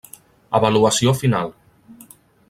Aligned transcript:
Avaluació 0.59 1.13
final: 1.19 1.53